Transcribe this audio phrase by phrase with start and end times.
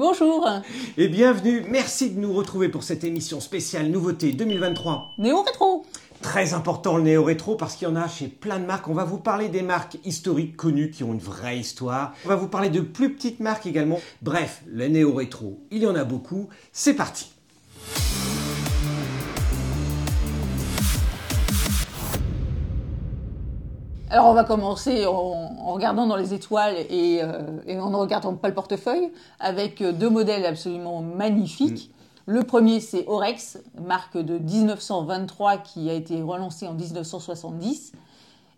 [0.00, 0.48] Bonjour
[0.96, 5.10] Et bienvenue, merci de nous retrouver pour cette émission spéciale Nouveauté 2023.
[5.18, 5.84] Néo Rétro
[6.22, 8.88] Très important le néo-rétro parce qu'il y en a chez plein de marques.
[8.88, 12.14] On va vous parler des marques historiques connues qui ont une vraie histoire.
[12.24, 14.00] On va vous parler de plus petites marques également.
[14.22, 16.48] Bref, le néo-rétro, il y en a beaucoup.
[16.72, 17.30] C'est parti
[24.12, 28.48] Alors on va commencer en, regardant dans les étoiles et, euh, en ne regardant pas
[28.48, 31.90] le portefeuille avec euh, deux modèles absolument magnifiques.
[32.26, 32.32] Mm.
[32.32, 37.92] Le premier c'est Orex, marque de 1923 qui a été relancée en 1970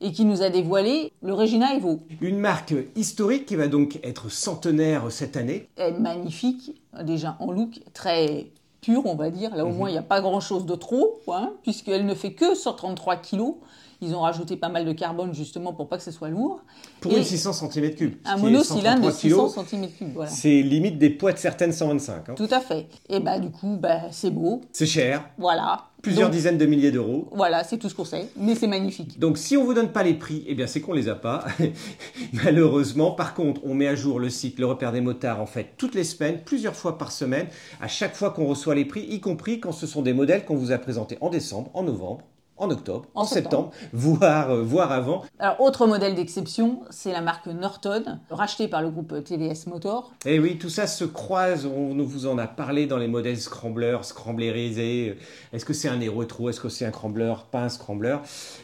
[0.01, 2.00] et qui nous a dévoilé le Regina Evo.
[2.23, 5.69] Une marque historique qui va donc être centenaire cette année.
[5.77, 8.47] Elle est magnifique, déjà en look, très
[8.80, 9.55] pur on va dire.
[9.55, 9.75] Là au mm-hmm.
[9.75, 13.16] moins il n'y a pas grand chose de trop, hein, puisqu'elle ne fait que 133
[13.16, 13.56] kilos.
[14.02, 16.65] Ils ont rajouté pas mal de carbone justement pour pas que ce soit lourd.
[17.00, 18.14] Pour une 600 cm3.
[18.25, 19.89] Un monocylindre de 600 cm3.
[20.12, 20.28] Voilà.
[20.28, 22.28] C'est limite des poids de certaines 125.
[22.28, 22.34] Hein.
[22.34, 22.89] Tout à fait.
[23.09, 24.61] Et bah du coup, bah, c'est beau.
[24.72, 25.25] C'est cher.
[25.39, 25.84] Voilà.
[26.03, 27.28] Plusieurs dizaines de milliers d'euros.
[27.31, 29.20] Voilà, c'est tout ce qu'on sait, mais c'est magnifique.
[29.20, 31.44] Donc si on vous donne pas les prix, eh bien c'est qu'on les a pas,
[32.33, 33.12] malheureusement.
[33.12, 35.94] Par contre, on met à jour le site Le Repère des Motards en fait toutes
[35.94, 37.47] les semaines, plusieurs fois par semaine,
[37.81, 40.56] à chaque fois qu'on reçoit les prix, y compris quand ce sont des modèles qu'on
[40.56, 42.25] vous a présentés en décembre, en novembre,
[42.62, 45.24] en octobre, en, septembre, voire, euh, voire avant.
[45.41, 50.12] Alors, autre modèle d'exception, c'est la marque Norton, rachetée par le groupe TVS Motor.
[50.24, 53.38] Et eh oui, tout ça se croise, on vous en a parlé dans les modèles
[53.38, 55.19] scrambler, scramblerisés.
[55.52, 57.34] Est-ce que c'est un rétro Est-ce que c'est un scrambler?
[57.50, 58.19] Pas un scrambler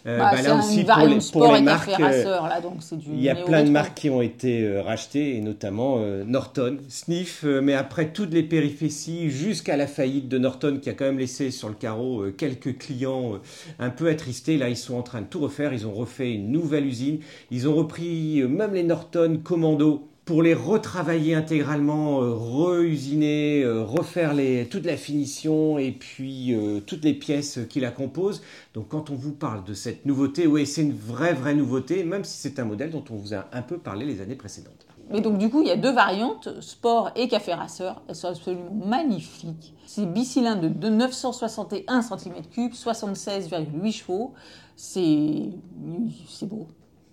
[0.06, 2.38] euh, bah, bah, Là aussi, pour les, pour les marques, euh,
[3.08, 7.74] il y a plein de marques qui ont été rachetées, et notamment Norton, Sniff, mais
[7.74, 11.68] après toutes les péripéties, jusqu'à la faillite de Norton, qui a quand même laissé sur
[11.68, 13.40] le carreau quelques clients
[13.88, 14.56] un peu attristés.
[14.56, 15.72] Là, ils sont en train de tout refaire.
[15.72, 17.20] Ils ont refait une nouvelle usine.
[17.50, 23.83] Ils ont repris euh, même les Norton Commando pour les retravailler intégralement, euh, reusiner, euh,
[23.83, 26.55] refaire les, toute la finition et puis
[26.86, 28.42] toutes les pièces qui la composent.
[28.74, 32.24] Donc quand on vous parle de cette nouveauté, oui, c'est une vraie, vraie nouveauté, même
[32.24, 34.86] si c'est un modèle dont on vous a un peu parlé les années précédentes.
[35.11, 38.02] Mais donc du coup, il y a deux variantes, sport et café racer.
[38.08, 39.74] Elles sont absolument magnifiques.
[39.86, 44.35] C'est bicylindre de 961 cm3, 76,8 chevaux.
[44.77, 45.51] C'est
[46.42, 46.68] beau.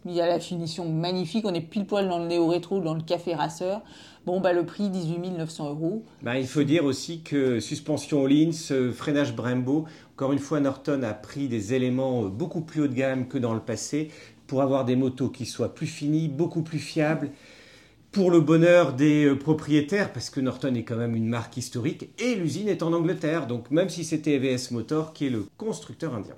[0.08, 1.46] Il y a la finition magnifique.
[1.48, 3.82] On est pile poil dans le néo-rétro, dans le café racer.
[4.26, 6.04] Bon, bah, le prix, 18 900 euros.
[6.22, 9.86] Bah, il faut dire aussi que suspension Lins, freinage Brembo,
[10.16, 13.54] encore une fois, Norton a pris des éléments beaucoup plus haut de gamme que dans
[13.54, 14.12] le passé
[14.48, 17.32] pour avoir des motos qui soient plus finies, beaucoup plus fiables
[18.16, 22.12] pour le bonheur des euh, propriétaires, parce que Norton est quand même une marque historique,
[22.18, 26.16] et l'usine est en Angleterre, donc même si c'était EVS Motor qui est le constructeur
[26.16, 26.36] indien.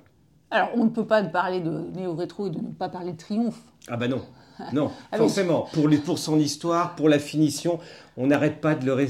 [0.50, 3.60] Alors on ne peut pas parler de néo-rétro et de ne pas parler de Triumph.
[3.86, 4.22] Ah bah non.
[4.72, 5.68] Non, ah forcément.
[5.72, 7.78] Pour, pour son histoire, pour la finition,
[8.20, 9.06] on n'arrête pas de le.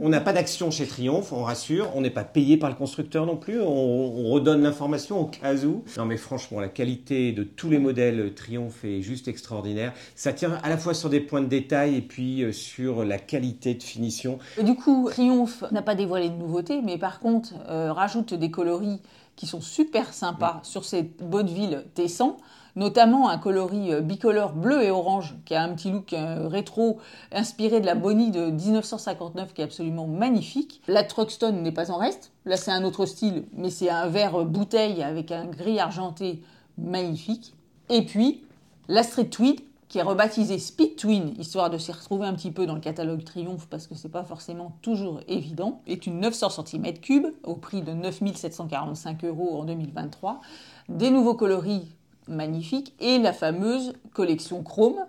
[0.00, 1.90] On n'a pas d'action chez Triomphe, on rassure.
[1.94, 3.60] On n'est pas payé par le constructeur non plus.
[3.60, 5.84] On, redonne l'information au cas où.
[5.96, 9.92] Non, mais franchement, la qualité de tous les modèles Triomphe est juste extraordinaire.
[10.16, 13.18] Ça tient à la fois sur des points de détail et puis euh, sur la
[13.18, 14.38] qualité de finition.
[14.60, 19.00] du coup, Triomphe n'a pas dévoilé de nouveautés, mais par contre, euh, rajoute des coloris
[19.36, 20.64] qui sont super sympas mm.
[20.64, 22.36] sur cette Baudeville T100
[22.78, 26.98] notamment un coloris euh, bicolore bleu et orange qui a un petit look euh, rétro
[27.32, 30.80] inspiré de la Bonnie de 1959 qui est absolument magnifique.
[30.86, 32.32] La Truckstone n'est pas en reste.
[32.46, 36.40] Là, c'est un autre style, mais c'est un vert bouteille avec un gris argenté
[36.78, 37.52] magnifique.
[37.90, 38.44] Et puis,
[38.86, 42.66] la Street Tweed qui est rebaptisée Speed Twin, histoire de s'y retrouver un petit peu
[42.66, 47.32] dans le catalogue Triomphe parce que c'est pas forcément toujours évident, est une 900 cm3
[47.44, 50.42] au prix de 9745 euros en 2023.
[50.90, 51.88] Des nouveaux coloris
[52.28, 55.04] magnifique, et la fameuse collection Chrome,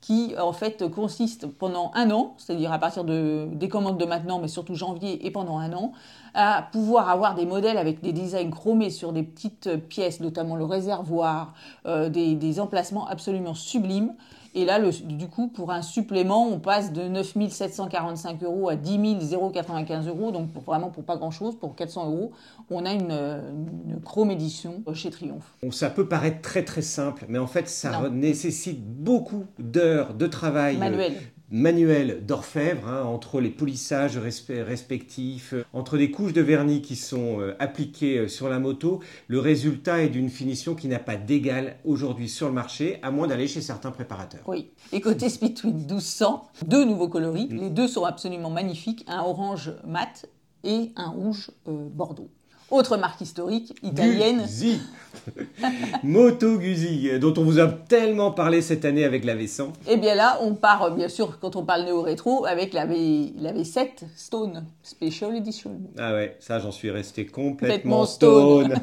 [0.00, 4.38] qui en fait consiste pendant un an, c'est-à-dire à partir de, des commandes de maintenant,
[4.38, 5.92] mais surtout janvier et pendant un an,
[6.34, 10.64] à pouvoir avoir des modèles avec des designs chromés sur des petites pièces, notamment le
[10.64, 11.54] réservoir,
[11.86, 14.12] euh, des, des emplacements absolument sublimes.
[14.56, 19.34] Et là, du coup, pour un supplément, on passe de 9 745 euros à 10
[19.52, 20.30] 095 euros.
[20.30, 22.32] Donc, pour, vraiment pour pas grand-chose, pour 400 euros,
[22.70, 25.56] on a une, une, Chrome édition chez Triomphe.
[25.70, 30.76] Ça peut paraître très très simple, mais en fait, ça nécessite beaucoup d'heures de travail.
[30.76, 31.14] Manuel
[31.50, 37.40] manuel d'orfèvre, hein, entre les polissages respectifs, euh, entre des couches de vernis qui sont
[37.40, 41.76] euh, appliquées euh, sur la moto, le résultat est d'une finition qui n'a pas d'égal
[41.84, 44.42] aujourd'hui sur le marché, à moins d'aller chez certains préparateurs.
[44.46, 44.70] Oui.
[44.92, 47.48] Et côté Speedtwin 1200, deux nouveaux coloris.
[47.50, 47.60] Mm.
[47.60, 50.26] Les deux sont absolument magnifiques, un orange mat
[50.64, 52.30] et un rouge bordeaux.
[52.70, 54.42] Autre marque historique italienne.
[54.42, 54.80] Guzzi.
[56.02, 59.68] Moto Guzzi, dont on vous a tellement parlé cette année avec la V100.
[59.88, 63.52] Et bien là, on part, bien sûr, quand on parle néo-rétro, avec la, v, la
[63.52, 65.72] V7 Stone Special Edition.
[65.98, 68.74] Ah ouais, ça j'en suis resté complètement, stone.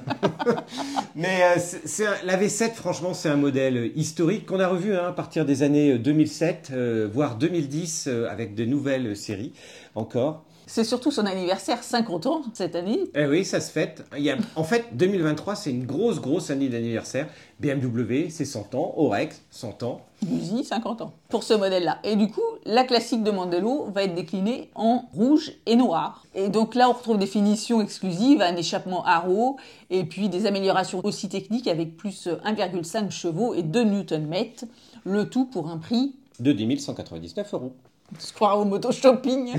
[1.15, 5.45] Mais euh, la V7, franchement, c'est un modèle historique qu'on a revu hein, à partir
[5.45, 9.53] des années 2007, euh, voire 2010, euh, avec de nouvelles séries
[9.95, 10.45] encore.
[10.73, 13.01] C'est surtout son anniversaire, 50 ans cette année.
[13.13, 14.05] Eh oui, ça se fête.
[14.15, 17.27] Il y a, en fait, 2023, c'est une grosse, grosse année d'anniversaire.
[17.59, 18.93] BMW, c'est 100 ans.
[18.95, 19.99] Orex, 100 ans.
[20.21, 21.13] Buzy, 50 ans.
[21.27, 21.99] Pour ce modèle-là.
[22.05, 26.23] Et du coup, la classique de Mandello va être déclinée en rouge et noir.
[26.35, 29.57] Et donc là, on retrouve des finitions exclusives, un échappement Arrow,
[29.89, 34.35] et puis des améliorations aussi techniques avec plus 1,5 chevaux et 2 Nm.
[35.03, 37.73] Le tout pour un prix de 10 199 euros
[38.19, 39.53] se croire au moto shopping.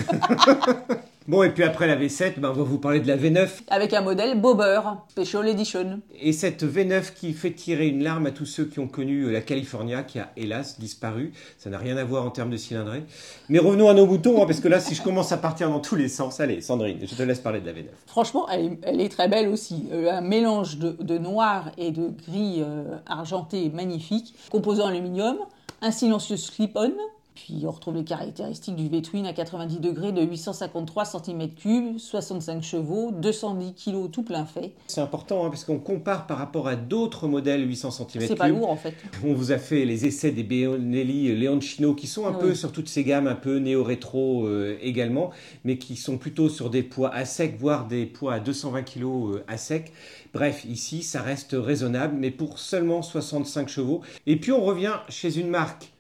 [1.28, 3.49] bon, et puis après la V7, ben, on va vous parler de la V9.
[3.69, 6.00] Avec un modèle Bobber, Special Edition.
[6.20, 9.40] Et cette V9 qui fait tirer une larme à tous ceux qui ont connu la
[9.40, 11.32] California, qui a hélas disparu.
[11.58, 13.04] Ça n'a rien à voir en termes de cylindrée.
[13.49, 15.81] Mais revenons à nos moutons, hein, parce que là, si je commence à partir dans
[15.81, 17.87] tous les sens, allez, Sandrine, je te laisse parler de la V9.
[18.06, 19.88] Franchement, elle est, très belle aussi.
[19.93, 25.37] Euh, un mélange de, noir et de gris euh, argenté magnifique, composé en aluminium,
[25.81, 26.93] un silencieux slip-on
[27.34, 33.11] puis on retrouve les caractéristiques du V-twin à 90 degrés de 853 cm3, 65 chevaux,
[33.12, 34.73] 210 kg tout plein fait.
[34.87, 38.26] C'est important hein, parce qu'on compare par rapport à d'autres modèles 800 cm3.
[38.26, 38.94] C'est pas lourd en fait.
[39.25, 42.88] On vous a fait les essais des Leon Leoncino qui sont un peu sur toutes
[42.88, 45.31] ces gammes un peu néo-rétro euh, également,
[45.64, 49.02] mais qui sont plutôt sur des poids à sec, voire des poids à 220 kg
[49.02, 49.93] euh, à sec.
[50.35, 54.02] Bref, ici ça reste raisonnable, mais pour seulement 65 chevaux.
[54.26, 55.93] Et puis on revient chez une marque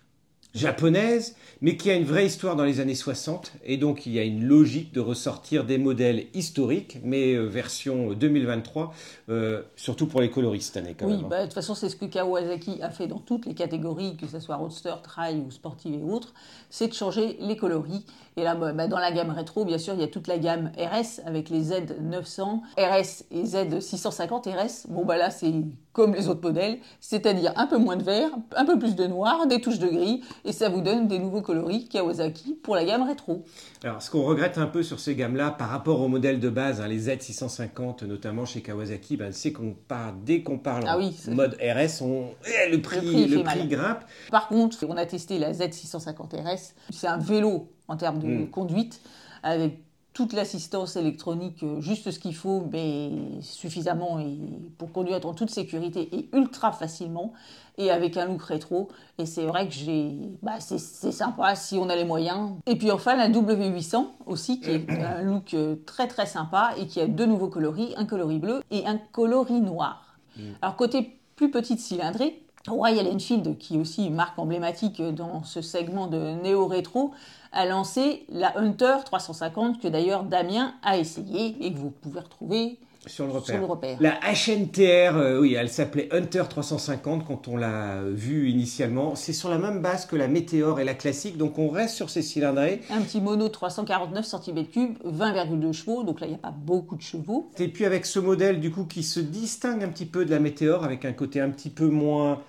[0.54, 4.18] japonaise, mais qui a une vraie histoire dans les années 60, et donc il y
[4.18, 8.92] a une logique de ressortir des modèles historiques, mais euh, version 2023,
[9.28, 11.24] euh, surtout pour les coloristes cette année quand oui, même.
[11.24, 11.28] Hein.
[11.28, 14.26] Bah, de toute façon c'est ce que Kawasaki a fait dans toutes les catégories, que
[14.26, 16.34] ce soit roadster, trail ou sportive et autres,
[16.70, 18.04] c'est de changer les coloris.
[18.36, 20.72] Et là, bah, dans la gamme rétro, bien sûr, il y a toute la gamme
[20.78, 24.86] RS avec les Z900, RS et Z650 RS.
[24.88, 25.52] Bon, bah là, c'est
[25.92, 29.46] comme les autres modèles, c'est-à-dire un peu moins de vert, un peu plus de noir,
[29.46, 33.02] des touches de gris, et ça vous donne des nouveaux coloris Kawasaki pour la gamme
[33.02, 33.44] rétro.
[33.84, 36.80] Alors, ce qu'on regrette un peu sur ces gammes-là, par rapport aux modèles de base,
[36.80, 41.34] hein, les Z650, notamment chez Kawasaki, ben, c'est qu'on part, dès qu'on parle ah en
[41.34, 44.04] mode RS, on, eh, le prix, le prix, grimpe.
[44.30, 48.50] Par contre, on a testé la Z650 RS, c'est un vélo en termes de hmm.
[48.50, 49.00] conduite,
[49.42, 49.78] avec
[50.12, 53.10] toute l'assistance électronique, euh, juste ce qu'il faut, mais
[53.40, 54.38] suffisamment et
[54.76, 57.32] pour conduire en toute sécurité et ultra facilement,
[57.78, 58.88] et avec un look rétro.
[59.18, 60.12] Et c'est vrai que j'ai,
[60.42, 62.50] bah, c'est sympa si on a les moyens.
[62.66, 66.86] Et puis enfin la W800 aussi, qui est un look euh, très très sympa et
[66.86, 70.16] qui a deux nouveaux coloris, un coloris bleu et un coloris noir.
[70.36, 70.42] Mm.
[70.60, 75.62] Alors côté plus petite cylindrée, Royal Enfield, qui est aussi une marque emblématique dans ce
[75.62, 77.12] segment de néo-rétro,
[77.52, 82.78] a lancé la Hunter 350 que d'ailleurs Damien a essayé et que vous pouvez retrouver
[83.06, 83.96] sur le, repère.
[84.00, 89.16] La HNTR, euh, oui, elle s'appelait Hunter 350 quand on l'a vue initialement.
[89.16, 92.10] C'est sur la même base que la Meteor et la classique, donc on reste sur
[92.10, 92.80] ces cylindrées.
[92.90, 97.02] Un petit mono 349 cm3, 20,2 chevaux, donc là il n'y a pas beaucoup de
[97.02, 97.50] chevaux.
[97.58, 100.38] Et puis avec ce modèle du coup qui se distingue un petit peu de la
[100.38, 102.40] Meteor avec un côté un petit peu moins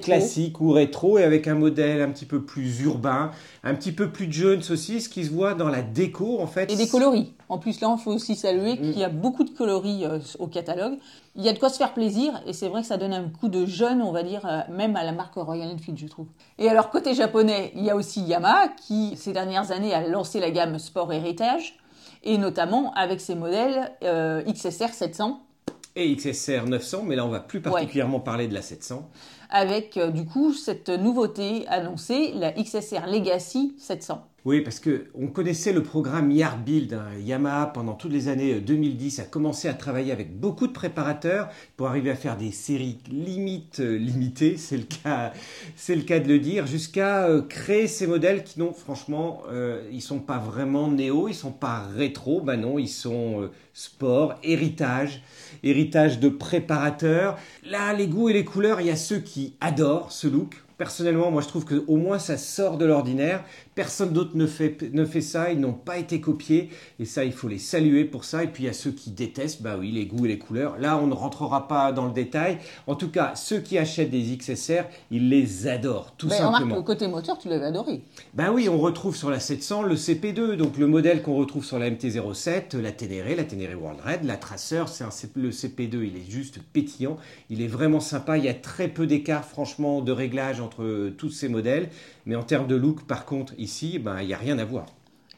[0.00, 3.30] classique ou rétro et avec un modèle un petit peu plus urbain,
[3.64, 6.70] un petit peu plus Jones aussi, ce qui se voit dans la déco en fait.
[6.70, 7.32] Et des coloris.
[7.48, 10.46] En plus là, il faut aussi saluer qu'il y a beaucoup de coloris euh, au
[10.46, 10.94] catalogue.
[11.36, 13.28] Il y a de quoi se faire plaisir et c'est vrai que ça donne un
[13.28, 16.26] coup de jeune, on va dire, euh, même à la marque Royal Enfield, je trouve.
[16.58, 20.40] Et alors côté japonais, il y a aussi Yamaha qui ces dernières années a lancé
[20.40, 21.78] la gamme Sport Heritage
[22.24, 25.40] et notamment avec ses modèles euh, XSR 700
[25.94, 29.10] et XSR 900, mais là on va plus particulièrement parler de la 700
[29.52, 34.31] avec euh, du coup cette nouveauté annoncée, la XSR Legacy 700.
[34.44, 36.94] Oui, parce que on connaissait le programme Yard Build.
[36.94, 37.16] Hein.
[37.20, 41.48] Yamaha, pendant toutes les années 2010, euh, a commencé à travailler avec beaucoup de préparateurs
[41.76, 45.32] pour arriver à faire des séries limites euh, limitées, c'est le cas,
[45.76, 50.02] c'est le cas de le dire, jusqu'à créer ces modèles qui n'ont, franchement, euh, ils
[50.02, 55.22] sont pas vraiment néo, ils sont pas rétro, ben non, ils sont sport, héritage,
[55.62, 57.38] héritage de préparateurs.
[57.64, 61.30] Là, les goûts et les couleurs, il y a ceux qui adorent ce look personnellement,
[61.30, 63.44] moi je trouve que au moins ça sort de l'ordinaire.
[63.74, 66.70] Personne d'autre ne fait, ne fait ça, ils n'ont pas été copiés.
[67.00, 68.44] Et ça, il faut les saluer pour ça.
[68.44, 70.78] Et puis il y a ceux qui détestent, bah oui, les goûts et les couleurs.
[70.78, 72.58] Là, on ne rentrera pas dans le détail.
[72.86, 76.58] En tout cas, ceux qui achètent des XSR, ils les adorent, tout Mais simplement.
[76.58, 78.02] remarque, le côté moteur, tu l'avais adoré.
[78.34, 81.78] Ben oui, on retrouve sur la 700 le CP2, donc le modèle qu'on retrouve sur
[81.78, 86.30] la MT-07, la Ténéré, la Ténéré World Red, la Tracer, c'est le CP2, il est
[86.30, 87.16] juste pétillant,
[87.50, 91.14] il est vraiment sympa, il y a très peu d'écart franchement de réglage entre euh,
[91.16, 91.90] tous ces modèles,
[92.26, 94.86] mais en termes de look par contre ici, ben il n'y a rien à voir.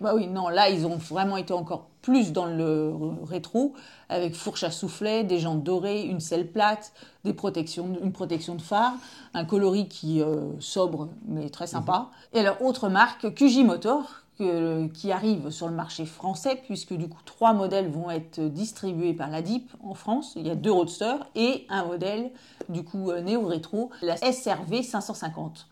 [0.00, 2.92] Bah oui, non, là, ils ont vraiment été encore plus dans le
[3.24, 3.74] rétro,
[4.08, 6.92] avec fourche à soufflet, des jantes dorées, une selle plate,
[7.24, 8.92] des protections, une protection de phare,
[9.32, 12.10] un coloris qui euh, sobre mais très sympa.
[12.32, 17.08] Et alors, autre marque, QJ Motor, que- qui arrive sur le marché français, puisque du
[17.08, 20.32] coup, trois modèles vont être distribués par la DIP en France.
[20.36, 22.30] Il y a deux roadsters et un modèle,
[22.68, 25.66] du coup, euh, néo-rétro, la SRV 550.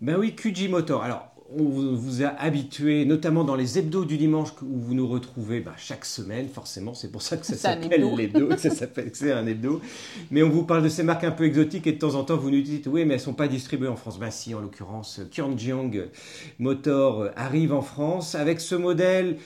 [0.00, 1.02] Ben oui, QG Motor.
[1.02, 5.60] Alors, on vous a habitué, notamment dans les hebdos du dimanche où vous nous retrouvez
[5.60, 8.16] ben, chaque semaine, forcément, c'est pour ça que ça s'appelle hebdo.
[8.16, 9.80] l'hebdo, ça s'appelle que c'est un hebdo.
[10.30, 12.36] Mais on vous parle de ces marques un peu exotiques et de temps en temps
[12.36, 14.18] vous nous dites oui, mais elles sont pas distribuées en France.
[14.18, 16.08] Ben si, en l'occurrence, Kyangjiang
[16.58, 19.36] Motor euh, arrive en France avec ce modèle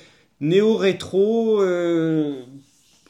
[0.40, 1.61] néo-rétro.
[1.62, 2.43] euh,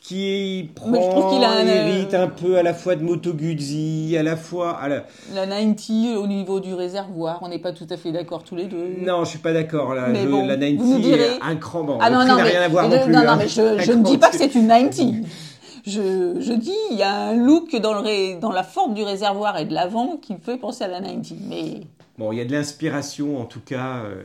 [0.08, 3.34] qui prend, je trouve qu'il a un, hérite un peu à la fois de Moto
[3.34, 7.72] Guzzi, à la fois, à la, La 90 au niveau du réservoir, on n'est pas
[7.72, 8.96] tout à fait d'accord tous les deux.
[9.02, 9.94] Non, je suis pas d'accord.
[9.94, 11.28] Là, Mais Je- bon, la 90, vous nous direz.
[11.42, 11.84] un cran.
[11.84, 13.12] Bon, Ah non, non, n'a mais, rien à voir mais non plus.
[13.12, 13.36] non, non, hein.
[13.38, 15.26] mais je, ne dis pas que c'est une 90.
[15.86, 19.02] Je, je dis, il y a un look dans, le ré- dans la forme du
[19.02, 21.34] réservoir et de l'avant qui me fait penser à la 90.
[21.48, 21.80] Mais
[22.18, 23.98] Bon, il y a de l'inspiration en tout cas.
[24.04, 24.22] euh,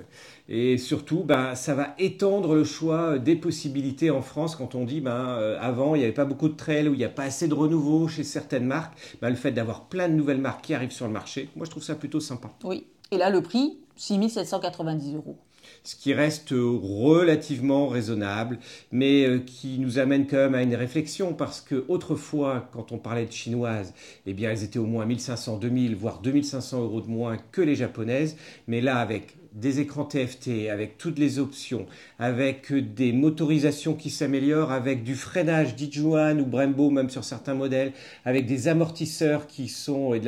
[0.49, 4.99] et surtout, ben, ça va étendre le choix des possibilités en France quand on dit,
[4.99, 7.23] ben, euh, avant, il n'y avait pas beaucoup de trails ou il n'y a pas
[7.23, 8.93] assez de renouveau chez certaines marques.
[9.21, 11.71] Ben, le fait d'avoir plein de nouvelles marques qui arrivent sur le marché, moi je
[11.71, 12.51] trouve ça plutôt sympa.
[12.63, 12.85] oui.
[13.11, 15.37] Et là, le prix, 6790 euros.
[15.83, 18.57] ce qui reste relativement raisonnable,
[18.91, 22.97] mais euh, qui nous amène quand même à une réflexion, parce que autrefois, quand on
[22.97, 23.93] parlait de chinoises,
[24.25, 27.75] eh bien, elles étaient au moins 1500, 2000, voire 2500 euros de moins que les
[27.75, 28.35] japonaises,
[28.67, 31.85] mais là, avec des écrans TFT, avec toutes les options,
[32.19, 37.93] avec des motorisations qui s'améliorent, avec du freinage Dijuan ou Brembo même sur certains modèles,
[38.25, 40.19] avec des amortisseurs qui sont et,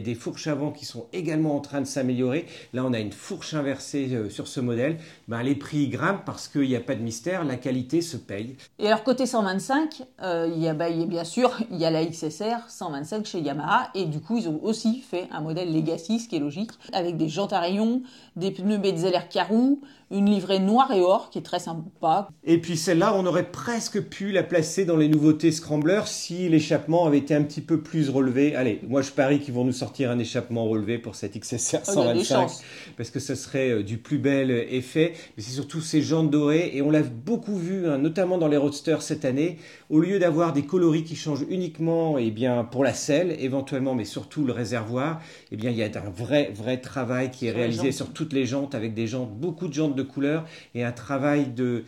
[0.00, 2.46] des fourches avant qui sont également en train de s'améliorer.
[2.72, 4.98] Là, on a une fourche inversée euh, sur ce modèle.
[5.28, 8.56] Ben, les prix grimpent parce qu'il n'y a pas de mystère, la qualité se paye.
[8.78, 11.78] Et alors, côté 125, euh, il, y a, bah, il y a bien sûr, il
[11.78, 13.90] y a la XSR 125 chez Yamaha.
[13.94, 17.16] Et du coup, ils ont aussi fait un modèle Legacy, ce qui est logique, avec
[17.16, 18.02] des jantes à rayons,
[18.36, 22.28] des pneus Metzeler Carou, une livrée noire et or qui est très sympa.
[22.44, 27.06] Et puis celle-là, on aurait presque pu la placer dans les nouveautés Scrambler si l'échappement
[27.06, 28.56] avait été un petit peu plus relevé.
[28.56, 31.92] Allez, moi je parie qu'ils vont nous sortir un échappement relevé pour cette XSR Oh,
[31.96, 32.62] il y a des 125 chances.
[32.96, 35.12] parce que ça serait euh, du plus bel effet.
[35.36, 38.56] Mais c'est surtout ces jantes dorées et on l'a beaucoup vu, hein, notamment dans les
[38.56, 39.58] roadsters cette année.
[39.90, 44.04] Au lieu d'avoir des coloris qui changent uniquement, eh bien pour la selle éventuellement, mais
[44.04, 45.20] surtout le réservoir,
[45.52, 48.32] eh bien il y a un vrai vrai travail qui est Sur réalisé sur toutes
[48.32, 51.84] les avec des jantes, beaucoup de jantes de couleur et un travail de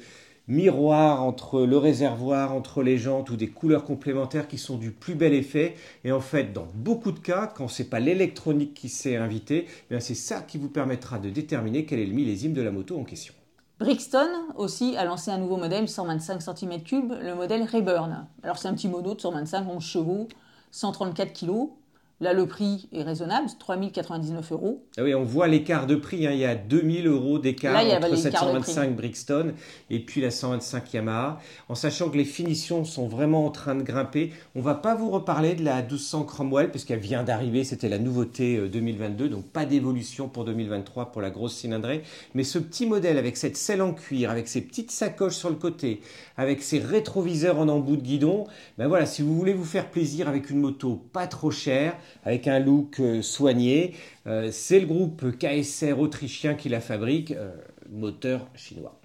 [0.48, 5.14] miroir entre le réservoir, entre les jantes ou des couleurs complémentaires qui sont du plus
[5.14, 5.76] bel effet.
[6.04, 10.00] Et en fait, dans beaucoup de cas, quand c'est pas l'électronique qui s'est invité, eh
[10.00, 13.04] c'est ça qui vous permettra de déterminer quel est le millésime de la moto en
[13.04, 13.34] question.
[13.78, 18.26] Brixton aussi a lancé un nouveau modèle 125 cm3, le modèle Rayburn.
[18.42, 20.28] Alors c'est un petit mono de 125 11 chevaux,
[20.70, 21.68] 134 kg.
[22.22, 24.84] Là le prix est raisonnable, c'est 3099 euros.
[24.96, 26.24] Ah oui, on voit l'écart de prix.
[26.28, 26.30] hein.
[26.30, 28.72] Il y a 2000 euros d'écart entre cette l'écart de prix.
[28.72, 29.52] 125 Brixton
[29.90, 31.40] et puis la 125 Yamaha.
[31.68, 34.32] En sachant que les finitions sont vraiment en train de grimper.
[34.54, 37.64] On va pas vous reparler de la 1200 Cromwell puisqu'elle vient d'arriver.
[37.64, 39.28] C'était la nouveauté euh, 2022.
[39.28, 42.04] Donc pas d'évolution pour 2023 pour la grosse cylindrée.
[42.36, 45.56] Mais ce petit modèle avec cette selle en cuir, avec ses petites sacoches sur le
[45.56, 46.00] côté,
[46.36, 48.44] avec ses rétroviseurs en embout de guidon,
[48.78, 52.48] ben voilà, si vous voulez vous faire plaisir avec une moto pas trop chère, avec
[52.48, 53.94] un look euh, soigné,
[54.26, 57.50] euh, c'est le groupe KSR autrichien qui la fabrique, euh,
[57.90, 58.98] moteur chinois.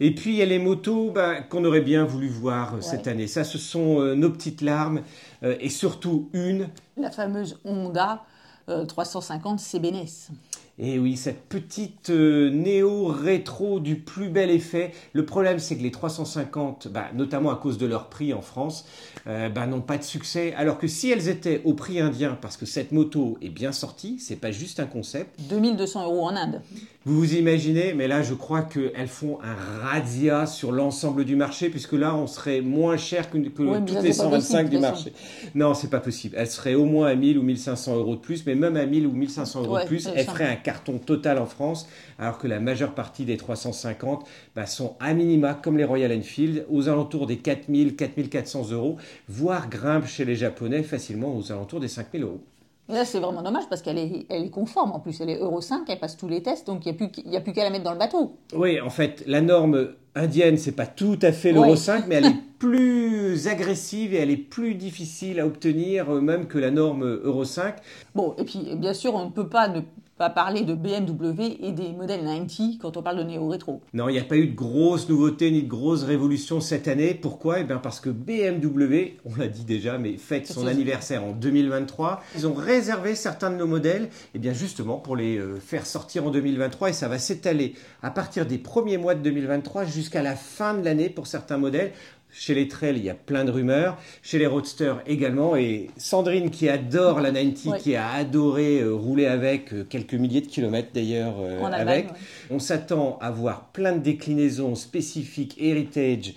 [0.00, 3.06] Et puis il y a les motos ben, qu'on aurait bien voulu voir euh, cette
[3.06, 3.12] Ouais.
[3.12, 3.26] année.
[3.28, 5.02] Ça, ce sont euh, nos petites larmes
[5.44, 6.68] euh, et surtout une.
[6.96, 8.24] La fameuse Honda
[8.68, 10.30] euh, 350 CBNS.
[10.76, 14.90] Et oui, cette petite euh, néo-rétro du plus bel effet.
[15.12, 18.84] Le problème, c'est que les 350, bah, notamment à cause de leur prix en France,
[19.28, 20.52] euh, bah, n'ont pas de succès.
[20.56, 24.18] Alors que si elles étaient au prix indien, parce que cette moto est bien sortie,
[24.18, 25.38] c'est pas juste un concept.
[25.48, 26.60] 2200 euros en Inde.
[27.04, 31.68] Vous vous imaginez, mais là, je crois qu'elles font un radia sur l'ensemble du marché,
[31.68, 35.12] puisque là, on serait moins cher que, toutes les 125 du marché.
[35.54, 36.34] Non, c'est pas possible.
[36.36, 39.06] Elles seraient au moins à 1000 ou 1500 euros de plus, mais même à 1000
[39.06, 42.58] ou 1500 euros de plus, elles feraient un carton total en France, alors que la
[42.58, 47.36] majeure partie des 350 bah, sont à minima, comme les Royal Enfield, aux alentours des
[47.36, 48.96] 4000, 4400 euros,
[49.28, 52.40] voire grimpent chez les Japonais facilement aux alentours des 5000 euros.
[52.88, 54.92] Là, c'est vraiment dommage parce qu'elle est, elle est conforme.
[54.92, 56.92] En plus, elle est Euro 5, elle passe tous les tests, donc il
[57.26, 58.36] n'y a plus, qu'à la mettre dans le bateau.
[58.52, 62.26] Oui, en fait, la norme indienne, c'est pas tout à fait l'Euro 5, mais elle
[62.26, 67.04] est plus agressive et elle est plus difficile à obtenir, euh, même que la norme
[67.24, 67.76] Euro 5.
[68.14, 69.80] Bon, et puis, bien sûr, on ne peut pas ne
[70.16, 73.82] pas parler de BMW et des modèles 90 quand on parle de néo-rétro.
[73.92, 77.14] Non, il n'y a pas eu de grosses nouveautés ni de grosses révolutions cette année.
[77.14, 77.60] Pourquoi?
[77.60, 82.22] Eh bien parce que BMW, on l'a dit déjà, mais fête son anniversaire en 2023.
[82.36, 86.26] Ils ont réservé certains de nos modèles, eh bien justement pour les euh, faire sortir
[86.26, 90.36] en 2023 et ça va s'étaler à partir des premiers mois de 2023 jusqu'à la
[90.36, 91.92] fin de l'année pour certains modèles.
[92.36, 93.96] Chez les trails, il y a plein de rumeurs.
[94.20, 95.54] Chez les roadsters également.
[95.54, 100.40] Et Sandrine, qui adore la 90, qui a adoré euh, rouler avec, euh, quelques milliers
[100.40, 102.08] de kilomètres d'ailleurs euh, avec.
[102.50, 106.34] On s'attend à voir plein de déclinaisons spécifiques, heritage,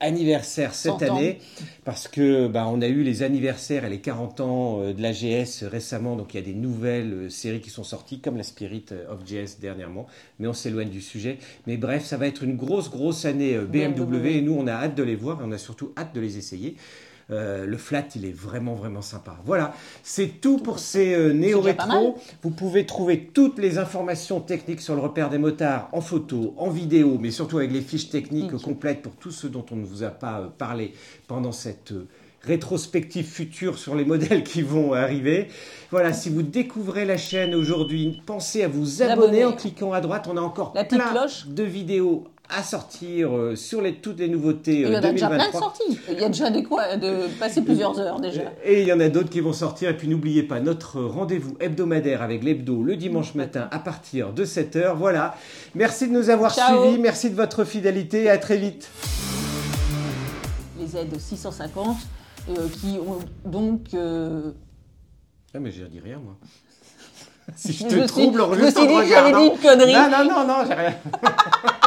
[0.00, 1.38] anniversaire cette année.
[1.84, 6.16] Parce que bah, on a eu les anniversaires et les 40 ans de l'AGS récemment.
[6.16, 9.60] Donc il y a des nouvelles séries qui sont sorties, comme la Spirit of GS
[9.60, 10.06] dernièrement.
[10.40, 11.38] Mais on s'éloigne du sujet.
[11.68, 14.04] Mais bref, ça va être une grosse, grosse année BMW.
[14.04, 14.36] BMW.
[14.36, 16.38] Et nous, on a hâte de les voir et on a surtout hâte de les
[16.38, 16.76] essayer.
[17.30, 19.36] Euh, le flat, il est vraiment, vraiment sympa.
[19.44, 19.72] Voilà,
[20.02, 22.18] c'est tout pour ces euh, néo-rétro.
[22.42, 26.70] Vous pouvez trouver toutes les informations techniques sur le repère des motards en photo, en
[26.70, 30.02] vidéo, mais surtout avec les fiches techniques complètes pour tous ceux dont on ne vous
[30.02, 30.92] a pas euh, parlé
[31.28, 31.94] pendant cette
[32.42, 35.48] rétrospective future sur les modèles qui vont arriver.
[35.92, 40.26] Voilà, si vous découvrez la chaîne aujourd'hui, pensez à vous abonner en cliquant à droite.
[40.28, 42.24] On a encore plein de vidéos
[42.56, 44.80] à sortir euh, sur les, toutes les nouveautés.
[44.80, 45.12] il y en a 2023.
[45.12, 45.98] déjà plein de sorties.
[46.10, 48.42] Il y a déjà des quoi, de passer plusieurs heures déjà.
[48.64, 49.90] Et il y en a d'autres qui vont sortir.
[49.90, 54.44] Et puis n'oubliez pas notre rendez-vous hebdomadaire avec l'hebdo le dimanche matin à partir de
[54.44, 54.96] 7h.
[54.96, 55.34] Voilà.
[55.74, 56.98] Merci de nous avoir suivis.
[56.98, 58.30] Merci de votre fidélité.
[58.30, 58.88] À très vite.
[60.78, 61.96] Les aides 650
[62.48, 63.94] euh, qui ont donc.
[63.94, 64.52] Euh...
[65.54, 66.36] Ah, mais j'ai dit rien moi.
[67.56, 69.40] si je, te trouble en juste en regardant.
[69.40, 69.92] Dit une connerie.
[69.92, 70.94] Non, non, non, non, j'ai rien.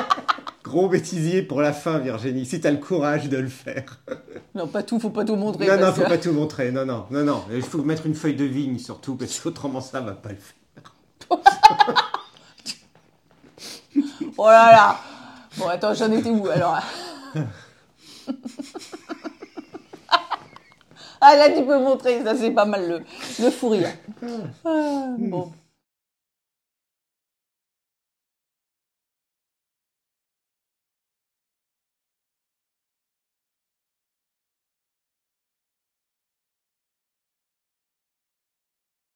[0.74, 4.02] Gros bêtisier pour la fin, Virginie, si tu as le courage de le faire.
[4.56, 5.68] Non, pas tout, faut pas tout montrer.
[5.68, 6.72] Non, non, faut pas tout montrer.
[6.72, 7.44] Non, non, non, non.
[7.52, 10.94] Il faut mettre une feuille de vigne surtout, parce qu'autrement ça va pas le faire.
[14.38, 15.00] oh là là
[15.58, 16.80] Bon, attends, j'en étais où alors?
[21.26, 23.00] Ah là, tu peux montrer, ça c'est pas mal le,
[23.46, 23.88] le fou rire.
[24.66, 25.54] Ah, bon.